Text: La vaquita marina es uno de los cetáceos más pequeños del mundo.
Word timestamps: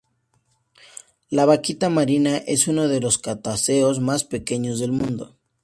La 1.29 1.45
vaquita 1.45 1.87
marina 1.89 2.37
es 2.37 2.67
uno 2.67 2.87
de 2.87 2.99
los 3.01 3.21
cetáceos 3.21 3.99
más 3.99 4.23
pequeños 4.23 4.79
del 4.79 4.91
mundo. 4.93 5.37